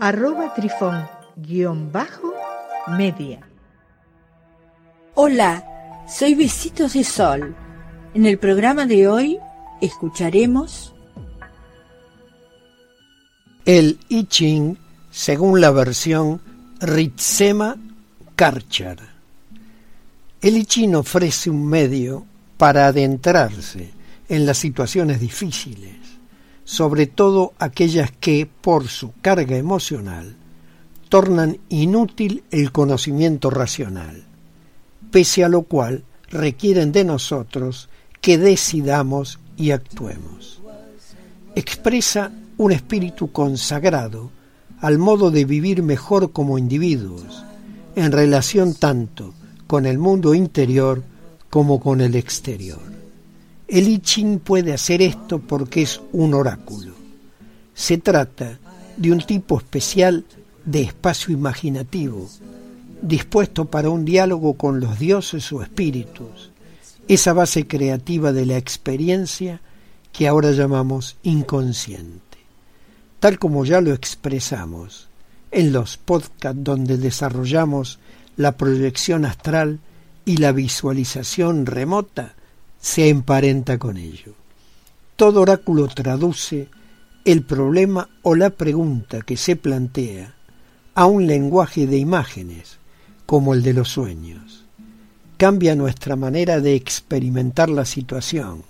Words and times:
arroba 0.00 0.54
trifón 0.54 1.08
guion 1.36 1.90
bajo 1.90 2.32
media. 2.96 3.40
Hola, 5.14 5.64
soy 6.08 6.34
Besitos 6.34 6.92
de 6.92 7.04
Sol. 7.04 7.54
En 8.14 8.24
el 8.24 8.38
programa 8.38 8.86
de 8.86 9.08
hoy 9.08 9.38
escucharemos 9.80 10.94
el 13.64 13.98
I 14.08 14.24
Ching 14.24 14.78
según 15.10 15.60
la 15.60 15.70
versión 15.70 16.40
Ritsema 16.80 17.76
Karchar. 18.36 18.98
El 20.40 20.56
I 20.56 20.64
Ching 20.64 20.94
ofrece 20.94 21.50
un 21.50 21.66
medio 21.66 22.24
para 22.56 22.86
adentrarse 22.86 23.90
en 24.28 24.46
las 24.46 24.58
situaciones 24.58 25.20
difíciles 25.20 26.17
sobre 26.68 27.06
todo 27.06 27.54
aquellas 27.58 28.12
que, 28.12 28.46
por 28.46 28.88
su 28.88 29.14
carga 29.22 29.56
emocional, 29.56 30.36
tornan 31.08 31.56
inútil 31.70 32.44
el 32.50 32.72
conocimiento 32.72 33.48
racional, 33.48 34.24
pese 35.10 35.44
a 35.44 35.48
lo 35.48 35.62
cual 35.62 36.04
requieren 36.28 36.92
de 36.92 37.04
nosotros 37.04 37.88
que 38.20 38.36
decidamos 38.36 39.38
y 39.56 39.70
actuemos. 39.70 40.60
Expresa 41.54 42.32
un 42.58 42.72
espíritu 42.72 43.32
consagrado 43.32 44.30
al 44.82 44.98
modo 44.98 45.30
de 45.30 45.46
vivir 45.46 45.82
mejor 45.82 46.32
como 46.32 46.58
individuos, 46.58 47.44
en 47.96 48.12
relación 48.12 48.74
tanto 48.74 49.32
con 49.66 49.86
el 49.86 49.96
mundo 49.96 50.34
interior 50.34 51.02
como 51.48 51.80
con 51.80 52.02
el 52.02 52.14
exterior. 52.14 52.97
El 53.68 53.86
I 53.86 53.98
Ching 53.98 54.38
puede 54.38 54.72
hacer 54.72 55.02
esto 55.02 55.40
porque 55.40 55.82
es 55.82 56.00
un 56.12 56.32
oráculo. 56.32 56.94
Se 57.74 57.98
trata 57.98 58.58
de 58.96 59.12
un 59.12 59.20
tipo 59.20 59.58
especial 59.58 60.24
de 60.64 60.80
espacio 60.80 61.34
imaginativo, 61.34 62.30
dispuesto 63.02 63.66
para 63.66 63.90
un 63.90 64.06
diálogo 64.06 64.54
con 64.54 64.80
los 64.80 64.98
dioses 64.98 65.52
o 65.52 65.62
espíritus, 65.62 66.50
esa 67.08 67.34
base 67.34 67.66
creativa 67.66 68.32
de 68.32 68.46
la 68.46 68.56
experiencia 68.56 69.60
que 70.12 70.26
ahora 70.26 70.52
llamamos 70.52 71.18
inconsciente. 71.22 72.38
Tal 73.20 73.38
como 73.38 73.66
ya 73.66 73.82
lo 73.82 73.92
expresamos 73.92 75.08
en 75.50 75.72
los 75.74 75.98
podcasts 75.98 76.64
donde 76.64 76.96
desarrollamos 76.96 77.98
la 78.36 78.56
proyección 78.56 79.26
astral 79.26 79.80
y 80.24 80.38
la 80.38 80.52
visualización 80.52 81.66
remota, 81.66 82.34
se 82.80 83.08
emparenta 83.08 83.78
con 83.78 83.96
ello. 83.96 84.34
Todo 85.16 85.40
oráculo 85.42 85.88
traduce 85.88 86.68
el 87.24 87.42
problema 87.42 88.08
o 88.22 88.34
la 88.34 88.50
pregunta 88.50 89.22
que 89.22 89.36
se 89.36 89.56
plantea 89.56 90.34
a 90.94 91.06
un 91.06 91.26
lenguaje 91.26 91.86
de 91.86 91.98
imágenes, 91.98 92.78
como 93.26 93.54
el 93.54 93.62
de 93.62 93.74
los 93.74 93.88
sueños. 93.88 94.64
Cambia 95.36 95.76
nuestra 95.76 96.16
manera 96.16 96.60
de 96.60 96.74
experimentar 96.74 97.68
la 97.68 97.84
situación, 97.84 98.62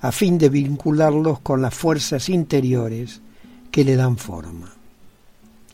a 0.00 0.12
fin 0.12 0.38
de 0.38 0.48
vincularlos 0.48 1.40
con 1.40 1.62
las 1.62 1.74
fuerzas 1.74 2.28
interiores 2.28 3.20
que 3.70 3.84
le 3.84 3.96
dan 3.96 4.16
forma. 4.16 4.72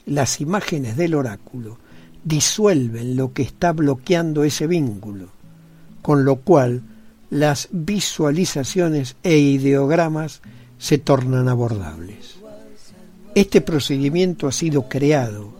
Las 0.06 0.40
imágenes 0.40 0.96
del 0.96 1.14
oráculo 1.14 1.78
disuelven 2.24 3.16
lo 3.16 3.32
que 3.32 3.42
está 3.42 3.72
bloqueando 3.72 4.44
ese 4.44 4.66
vínculo, 4.66 5.28
con 6.02 6.24
lo 6.24 6.36
cual 6.36 6.82
las 7.32 7.70
visualizaciones 7.72 9.16
e 9.22 9.38
ideogramas 9.38 10.42
se 10.76 10.98
tornan 10.98 11.48
abordables. 11.48 12.36
Este 13.34 13.62
procedimiento 13.62 14.46
ha 14.46 14.52
sido 14.52 14.86
creado 14.86 15.50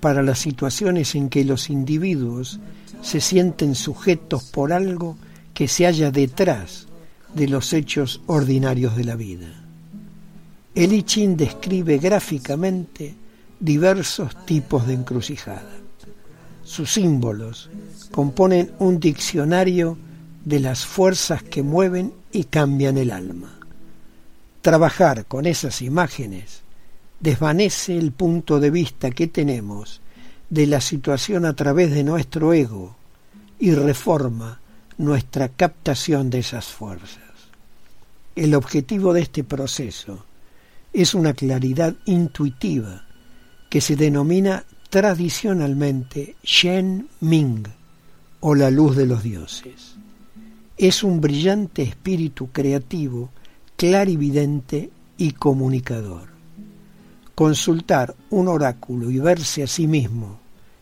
para 0.00 0.22
las 0.22 0.38
situaciones 0.38 1.14
en 1.14 1.30
que 1.30 1.46
los 1.46 1.70
individuos 1.70 2.60
se 3.00 3.22
sienten 3.22 3.74
sujetos 3.74 4.44
por 4.44 4.74
algo 4.74 5.16
que 5.54 5.66
se 5.66 5.86
halla 5.86 6.10
detrás 6.10 6.88
de 7.34 7.48
los 7.48 7.72
hechos 7.72 8.20
ordinarios 8.26 8.94
de 8.94 9.04
la 9.04 9.16
vida. 9.16 9.48
El 10.74 10.92
I 10.92 11.04
describe 11.28 11.96
gráficamente 11.96 13.14
diversos 13.58 14.44
tipos 14.44 14.86
de 14.86 14.92
encrucijada. 14.92 15.72
Sus 16.64 16.92
símbolos 16.92 17.70
componen 18.10 18.72
un 18.78 19.00
diccionario 19.00 19.96
de 20.44 20.60
las 20.60 20.84
fuerzas 20.84 21.42
que 21.42 21.62
mueven 21.62 22.12
y 22.30 22.44
cambian 22.44 22.98
el 22.98 23.10
alma. 23.10 23.58
Trabajar 24.60 25.24
con 25.26 25.46
esas 25.46 25.82
imágenes 25.82 26.60
desvanece 27.20 27.96
el 27.96 28.12
punto 28.12 28.60
de 28.60 28.70
vista 28.70 29.10
que 29.10 29.26
tenemos 29.26 30.00
de 30.50 30.66
la 30.66 30.80
situación 30.80 31.46
a 31.46 31.54
través 31.54 31.90
de 31.90 32.04
nuestro 32.04 32.52
ego 32.52 32.96
y 33.58 33.74
reforma 33.74 34.60
nuestra 34.98 35.48
captación 35.48 36.28
de 36.28 36.40
esas 36.40 36.66
fuerzas. 36.66 37.22
El 38.36 38.54
objetivo 38.54 39.12
de 39.12 39.22
este 39.22 39.44
proceso 39.44 40.24
es 40.92 41.14
una 41.14 41.32
claridad 41.32 41.94
intuitiva 42.04 43.04
que 43.70 43.80
se 43.80 43.96
denomina 43.96 44.64
tradicionalmente 44.90 46.36
Shen 46.42 47.08
Ming 47.20 47.64
o 48.40 48.54
la 48.54 48.70
luz 48.70 48.96
de 48.96 49.06
los 49.06 49.22
dioses 49.22 49.94
es 50.76 51.04
un 51.04 51.20
brillante 51.20 51.82
espíritu 51.82 52.48
creativo, 52.50 53.30
clarividente 53.76 54.90
y 55.16 55.32
comunicador. 55.32 56.28
Consultar 57.34 58.14
un 58.30 58.48
oráculo 58.48 59.10
y 59.10 59.18
verse 59.18 59.62
a 59.62 59.66
sí 59.66 59.86
mismo 59.86 60.38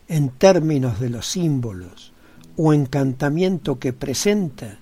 en 0.07 0.29
términos 0.29 0.99
de 0.99 1.09
los 1.09 1.27
símbolos 1.27 2.11
o 2.57 2.73
encantamiento 2.73 3.79
que 3.79 3.93
presenta 3.93 4.77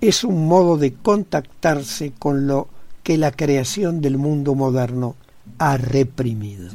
es 0.00 0.24
un 0.24 0.46
modo 0.46 0.76
de 0.76 0.94
contactarse 0.94 2.12
con 2.18 2.46
lo 2.46 2.68
que 3.02 3.16
la 3.16 3.32
creación 3.32 4.00
del 4.00 4.18
mundo 4.18 4.54
moderno 4.54 5.16
ha 5.58 5.76
reprimido. 5.76 6.68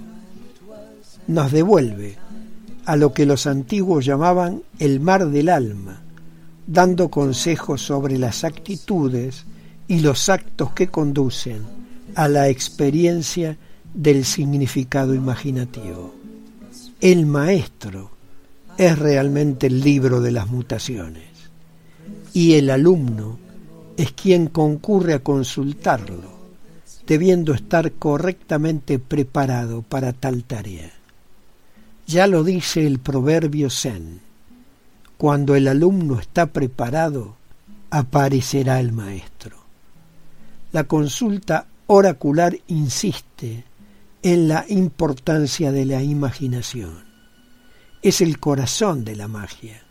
Nos 1.27 1.51
devuelve 1.51 2.17
a 2.85 2.95
lo 2.95 3.13
que 3.13 3.25
los 3.25 3.47
antiguos 3.47 4.05
llamaban 4.05 4.63
el 4.79 4.99
mar 4.99 5.29
del 5.29 5.49
alma, 5.49 6.01
dando 6.67 7.09
consejos 7.09 7.81
sobre 7.81 8.17
las 8.17 8.43
actitudes 8.43 9.45
y 9.87 9.99
los 9.99 10.29
actos 10.29 10.71
que 10.73 10.87
conducen 10.87 11.63
a 12.15 12.27
la 12.27 12.49
experiencia 12.49 13.57
del 13.93 14.25
significado 14.25 15.13
imaginativo. 15.13 16.13
El 17.01 17.25
maestro 17.25 18.11
es 18.77 18.97
realmente 18.97 19.67
el 19.67 19.81
libro 19.81 20.21
de 20.21 20.31
las 20.31 20.47
mutaciones 20.47 21.25
y 22.33 22.53
el 22.53 22.69
alumno 22.69 23.37
es 23.97 24.11
quien 24.13 24.47
concurre 24.47 25.13
a 25.13 25.19
consultarlo, 25.19 26.33
debiendo 27.05 27.53
estar 27.53 27.91
correctamente 27.93 28.97
preparado 28.97 29.83
para 29.83 30.13
tal 30.13 30.43
tarea. 30.43 30.91
Ya 32.07 32.25
lo 32.27 32.43
dice 32.43 32.87
el 32.87 32.99
proverbio 32.99 33.69
Zen 33.69 34.22
cuando 35.17 35.55
el 35.55 35.67
alumno 35.67 36.19
está 36.19 36.47
preparado, 36.47 37.35
aparecerá 37.89 38.79
el 38.79 38.91
maestro. 38.91 39.57
La 40.71 40.85
consulta 40.85 41.67
oracular 41.87 42.57
insiste 42.67 43.65
en 44.23 44.47
la 44.47 44.65
importancia 44.67 45.71
de 45.71 45.85
la 45.85 46.01
imaginación. 46.01 47.03
Es 48.01 48.21
el 48.21 48.39
corazón 48.39 49.05
de 49.05 49.15
la 49.15 49.27
magia, 49.27 49.83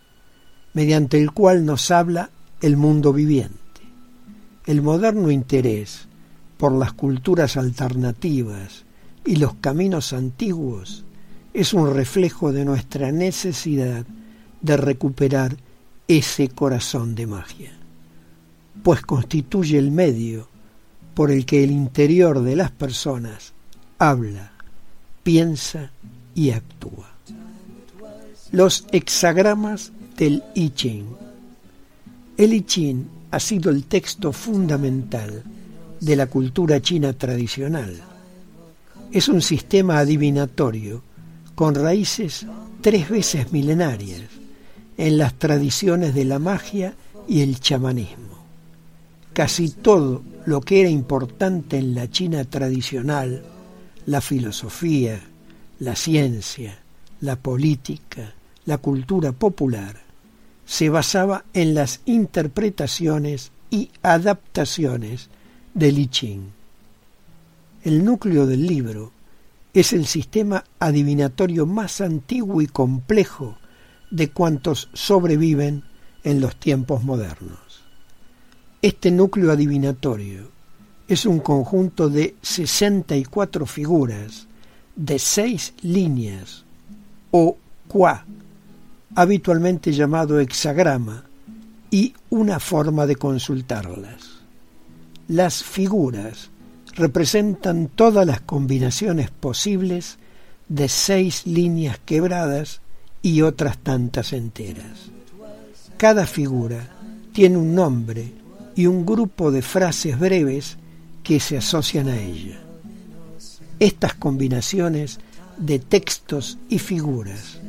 mediante 0.75 1.21
el 1.21 1.33
cual 1.33 1.65
nos 1.65 1.91
habla 1.91 2.31
el 2.61 2.77
mundo 2.77 3.13
viviente. 3.13 3.59
El 4.67 4.83
moderno 4.83 5.31
interés 5.31 6.09
por 6.57 6.73
las 6.73 6.93
culturas 6.93 7.57
alternativas 7.57 8.85
y 9.25 9.37
los 9.37 9.55
caminos 9.55 10.13
antiguos 10.13 11.05
es 11.55 11.75
un 11.75 11.95
reflejo 11.95 12.53
de 12.53 12.65
nuestra 12.65 13.13
necesidad 13.13 14.07
de 14.63 14.77
recuperar 14.77 15.57
ese 16.09 16.49
corazón 16.49 17.15
de 17.15 17.27
magia, 17.27 17.73
pues 18.83 19.03
constituye 19.03 19.77
el 19.77 19.91
medio 19.91 20.49
por 21.15 21.31
el 21.31 21.45
que 21.45 21.63
el 21.63 21.71
interior 21.71 22.41
de 22.43 22.57
las 22.57 22.71
personas 22.71 23.53
habla, 23.99 24.53
piensa 25.23 25.91
y 26.35 26.51
actúa. 26.51 27.11
Los 28.53 28.87
hexagramas 28.93 29.93
del 30.17 30.43
I 30.55 30.71
Ching. 30.71 31.07
El 32.37 32.55
I 32.55 32.63
Ching 32.63 33.09
ha 33.31 33.41
sido 33.41 33.71
el 33.71 33.85
texto 33.85 34.33
fundamental 34.33 35.43
de 36.01 36.17
la 36.17 36.27
cultura 36.27 36.81
china 36.81 37.13
tradicional. 37.13 38.01
Es 39.11 39.29
un 39.29 39.43
sistema 39.43 39.99
adivinatorio 39.99 41.03
con 41.55 41.75
raíces 41.75 42.47
tres 42.81 43.09
veces 43.09 43.53
milenarias 43.53 44.42
en 44.97 45.19
las 45.19 45.35
tradiciones 45.35 46.15
de 46.15 46.25
la 46.25 46.39
magia 46.39 46.95
y 47.29 47.41
el 47.41 47.61
chamanismo. 47.61 48.39
Casi 49.33 49.71
todo 49.71 50.23
lo 50.45 50.61
que 50.61 50.81
era 50.81 50.91
importante 50.91 51.79
en 51.79 51.95
la 51.95 52.11
China 52.11 52.45
tradicional, 52.45 53.43
la 54.07 54.21
filosofía, 54.21 55.21
la 55.79 55.97
ciencia, 55.97 56.79
la 57.21 57.37
política, 57.37 58.35
la 58.67 58.79
cultura 58.79 59.33
popular, 59.33 60.01
se 60.67 60.89
basaba 60.89 61.45
en 61.55 61.75
las 61.75 62.01
interpretaciones 62.05 63.53
y 63.71 63.91
adaptaciones 64.03 65.29
de 65.75 65.93
Li 65.93 66.07
Ching. 66.09 66.43
El 67.85 68.05
núcleo 68.05 68.47
del 68.47 68.67
libro 68.67 69.13
es 69.73 69.93
el 69.93 70.07
sistema 70.07 70.65
adivinatorio 70.79 71.65
más 71.67 72.01
antiguo 72.01 72.61
y 72.61 72.67
complejo 72.67 73.57
de 74.13 74.31
cuantos 74.31 74.91
sobreviven 74.93 75.83
en 76.23 76.41
los 76.41 76.55
tiempos 76.57 77.03
modernos. 77.03 77.83
Este 78.83 79.11
núcleo 79.11 79.51
adivinatorio 79.51 80.51
es 81.09 81.25
un 81.25 81.41
conjunto 81.41 82.11
de 82.11 82.37
64 82.43 83.65
figuras 83.65 84.47
de 84.95 85.19
seis 85.19 85.73
líneas 85.81 86.65
o 87.31 87.57
qua, 87.89 88.27
habitualmente 89.15 89.93
llamado 89.93 90.39
hexagrama, 90.39 91.25
y 91.91 92.15
una 92.29 92.61
forma 92.61 93.07
de 93.07 93.17
consultarlas. 93.17 94.43
Las 95.29 95.63
figuras 95.63 96.51
representan 96.95 97.89
todas 97.89 98.27
las 98.27 98.43
combinaciones 98.43 99.31
posibles 99.31 100.19
de 100.69 100.89
seis 100.89 101.47
líneas 101.47 101.99
quebradas 102.05 102.82
y 103.23 103.43
otras 103.43 103.79
tantas 103.79 104.33
enteras. 104.33 105.11
Cada 105.97 106.27
figura 106.27 106.89
tiene 107.33 107.57
un 107.57 107.75
nombre 107.75 108.33
y 108.75 108.87
un 108.87 109.07
grupo 109.07 109.51
de 109.51 109.63
frases 109.63 110.19
breves 110.19 110.77
que 111.23 111.39
se 111.39 111.57
asocian 111.57 112.09
a 112.09 112.21
ella. 112.21 112.59
Estas 113.79 114.15
combinaciones 114.15 115.21
de 115.57 115.79
textos 115.79 116.59
y 116.69 116.79
figuras 116.79 117.61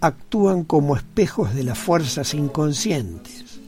actúan 0.00 0.64
como 0.64 0.96
espejos 0.96 1.54
de 1.54 1.64
las 1.64 1.78
fuerzas 1.78 2.34
inconscientes 2.34 3.60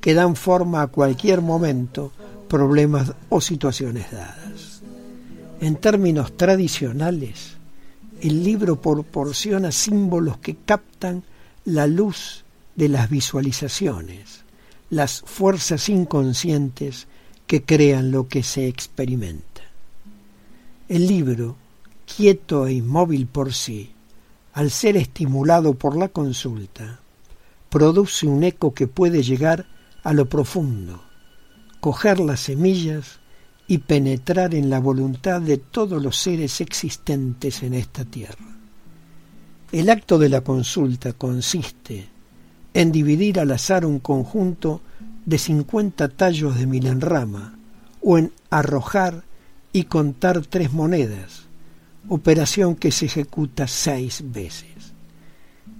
que 0.00 0.14
dan 0.14 0.36
forma 0.36 0.82
a 0.82 0.86
cualquier 0.86 1.42
momento 1.42 2.12
problemas 2.48 3.12
o 3.28 3.40
situaciones 3.40 4.10
dadas. 4.10 4.82
En 5.60 5.76
términos 5.76 6.36
tradicionales, 6.36 7.57
el 8.20 8.42
libro 8.42 8.80
proporciona 8.80 9.72
símbolos 9.72 10.38
que 10.38 10.56
captan 10.56 11.24
la 11.64 11.86
luz 11.86 12.44
de 12.74 12.88
las 12.88 13.10
visualizaciones, 13.10 14.44
las 14.90 15.20
fuerzas 15.20 15.88
inconscientes 15.88 17.06
que 17.46 17.62
crean 17.62 18.10
lo 18.10 18.28
que 18.28 18.42
se 18.42 18.66
experimenta. 18.68 19.62
El 20.88 21.06
libro, 21.06 21.56
quieto 22.06 22.66
e 22.66 22.74
inmóvil 22.74 23.26
por 23.26 23.52
sí, 23.52 23.92
al 24.52 24.70
ser 24.70 24.96
estimulado 24.96 25.74
por 25.74 25.96
la 25.96 26.08
consulta, 26.08 27.00
produce 27.68 28.26
un 28.26 28.42
eco 28.44 28.74
que 28.74 28.86
puede 28.86 29.22
llegar 29.22 29.66
a 30.02 30.12
lo 30.12 30.28
profundo, 30.28 31.02
coger 31.80 32.18
las 32.18 32.40
semillas 32.40 33.17
y 33.68 33.78
penetrar 33.78 34.54
en 34.54 34.70
la 34.70 34.80
voluntad 34.80 35.42
de 35.42 35.58
todos 35.58 36.02
los 36.02 36.16
seres 36.16 36.62
existentes 36.62 37.62
en 37.62 37.74
esta 37.74 38.04
tierra. 38.06 38.56
El 39.70 39.90
acto 39.90 40.18
de 40.18 40.30
la 40.30 40.40
consulta 40.40 41.12
consiste 41.12 42.08
en 42.72 42.90
dividir 42.90 43.38
al 43.38 43.50
azar 43.50 43.84
un 43.84 43.98
conjunto 43.98 44.80
de 45.26 45.36
50 45.36 46.08
tallos 46.08 46.58
de 46.58 46.66
milenrama 46.66 47.58
o 48.00 48.16
en 48.16 48.32
arrojar 48.48 49.24
y 49.70 49.84
contar 49.84 50.46
tres 50.46 50.72
monedas, 50.72 51.42
operación 52.08 52.74
que 52.74 52.90
se 52.90 53.04
ejecuta 53.04 53.68
seis 53.68 54.22
veces. 54.24 54.94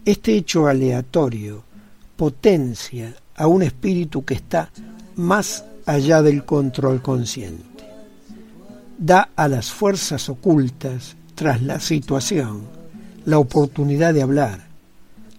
Este 0.04 0.34
hecho 0.34 0.66
aleatorio 0.66 1.64
potencia 2.16 3.14
a 3.34 3.46
un 3.46 3.62
espíritu 3.62 4.26
que 4.26 4.34
está 4.34 4.70
más 5.16 5.64
allá 5.86 6.20
del 6.20 6.44
control 6.44 7.00
consciente. 7.00 7.67
Da 8.98 9.30
a 9.36 9.48
las 9.48 9.70
fuerzas 9.70 10.28
ocultas, 10.28 11.16
tras 11.34 11.62
la 11.62 11.80
situación, 11.80 12.62
la 13.24 13.38
oportunidad 13.38 14.12
de 14.12 14.22
hablar, 14.22 14.66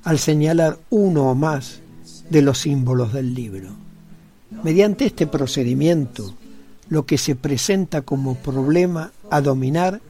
al 0.03 0.17
señalar 0.17 0.79
uno 0.89 1.29
o 1.29 1.35
más 1.35 1.81
de 2.29 2.41
los 2.41 2.59
símbolos 2.59 3.13
del 3.13 3.33
libro. 3.33 3.69
Mediante 4.63 5.05
este 5.05 5.27
procedimiento, 5.27 6.33
lo 6.87 7.05
que 7.05 7.17
se 7.17 7.35
presenta 7.35 8.01
como 8.01 8.35
problema 8.35 9.11
a 9.29 9.41
dominar 9.41 10.01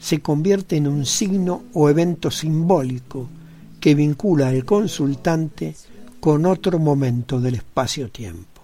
se 0.00 0.20
convierte 0.20 0.76
en 0.76 0.88
un 0.88 1.06
signo 1.06 1.62
o 1.74 1.88
evento 1.88 2.30
simbólico 2.30 3.28
que 3.80 3.94
vincula 3.94 4.48
al 4.48 4.64
consultante 4.64 5.76
con 6.20 6.46
otro 6.46 6.78
momento 6.78 7.40
del 7.40 7.56
espacio-tiempo 7.56 8.54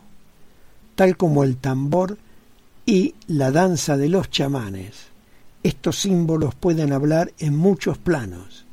tal 1.00 1.16
como 1.16 1.44
el 1.44 1.56
tambor 1.56 2.18
y 2.86 3.14
la 3.26 3.50
danza 3.50 3.96
de 3.96 4.08
los 4.08 4.30
chamanes. 4.30 5.08
Estos 5.62 6.00
símbolos 6.00 6.54
pueden 6.54 6.92
hablar 6.92 7.32
en 7.38 7.56
muchos 7.56 7.98
planos, 7.98 8.66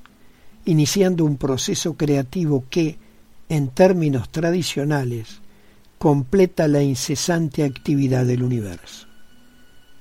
iniciando 0.65 1.25
un 1.25 1.37
proceso 1.37 1.95
creativo 1.95 2.65
que, 2.69 2.97
en 3.49 3.69
términos 3.69 4.29
tradicionales, 4.29 5.41
completa 5.97 6.67
la 6.67 6.81
incesante 6.81 7.63
actividad 7.63 8.25
del 8.25 8.43
universo. 8.43 9.07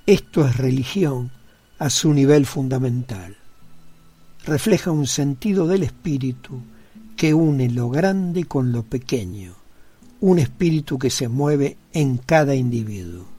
Esto 0.07 0.47
es 0.47 0.57
religión 0.57 1.33
a 1.79 1.91
su 1.91 2.13
nivel 2.13 2.47
fundamental. 2.47 3.37
Refleja 4.45 4.93
un 4.93 5.07
sentido 5.07 5.67
del 5.67 5.83
espíritu 5.83 6.61
que 7.17 7.35
une 7.35 7.69
lo 7.71 7.91
grande 7.91 8.45
con 8.45 8.71
lo 8.71 8.85
pequeño 8.85 9.57
un 10.21 10.39
espíritu 10.39 10.99
que 10.99 11.11
se 11.11 11.29
mueve 11.29 11.77
en 11.93 12.17
cada 12.17 12.55
individuo. 12.55 13.36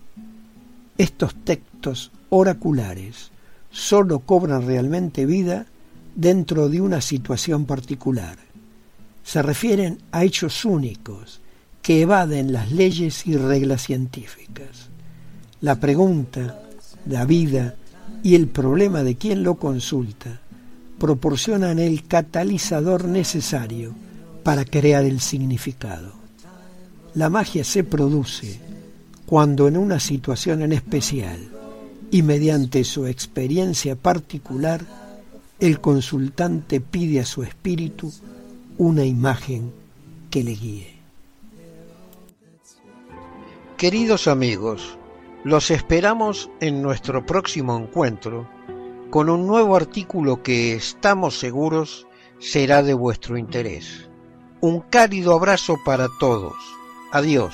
Estos 0.97 1.35
textos 1.43 2.11
oraculares 2.29 3.31
sólo 3.69 4.19
cobran 4.19 4.65
realmente 4.65 5.25
vida 5.25 5.67
dentro 6.15 6.69
de 6.69 6.81
una 6.81 7.01
situación 7.01 7.65
particular. 7.65 8.37
Se 9.23 9.41
refieren 9.43 9.99
a 10.11 10.23
hechos 10.23 10.65
únicos 10.65 11.41
que 11.83 12.01
evaden 12.01 12.51
las 12.51 12.71
leyes 12.71 13.27
y 13.27 13.37
reglas 13.37 13.83
científicas. 13.83 14.89
La 15.61 15.79
pregunta, 15.79 16.63
la 17.05 17.25
vida 17.25 17.75
y 18.23 18.33
el 18.35 18.47
problema 18.47 19.03
de 19.03 19.15
quien 19.15 19.43
lo 19.43 19.55
consulta 19.55 20.39
proporcionan 20.97 21.77
el 21.77 22.07
catalizador 22.07 23.05
necesario 23.05 23.93
para 24.43 24.65
crear 24.65 25.05
el 25.05 25.19
significado. 25.19 26.13
La 27.13 27.29
magia 27.29 27.63
se 27.63 27.83
produce 27.83 28.59
cuando 29.27 29.67
en 29.67 29.75
una 29.75 29.99
situación 29.99 30.61
en 30.61 30.71
especial 30.71 31.37
y 32.09 32.23
mediante 32.23 32.85
su 32.85 33.05
experiencia 33.07 33.97
particular, 33.97 34.81
el 35.59 35.81
consultante 35.81 36.79
pide 36.79 37.19
a 37.19 37.25
su 37.25 37.43
espíritu 37.43 38.11
una 38.77 39.03
imagen 39.03 39.73
que 40.31 40.45
le 40.45 40.51
guíe. 40.51 40.93
Queridos 43.75 44.29
amigos, 44.29 44.97
los 45.43 45.71
esperamos 45.71 46.49
en 46.61 46.81
nuestro 46.81 47.25
próximo 47.25 47.77
encuentro 47.77 48.47
con 49.09 49.29
un 49.29 49.45
nuevo 49.45 49.75
artículo 49.75 50.41
que 50.41 50.73
estamos 50.73 51.37
seguros 51.37 52.07
será 52.39 52.81
de 52.81 52.93
vuestro 52.93 53.37
interés. 53.37 54.09
Un 54.61 54.79
cálido 54.79 55.33
abrazo 55.33 55.75
para 55.85 56.07
todos. 56.17 56.55
Adiós. 57.11 57.53